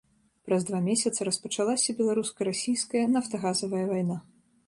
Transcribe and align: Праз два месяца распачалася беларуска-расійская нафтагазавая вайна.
Праз 0.47 0.61
два 0.69 0.79
месяца 0.85 1.27
распачалася 1.27 1.95
беларуска-расійская 2.01 3.05
нафтагазавая 3.17 3.85
вайна. 3.93 4.17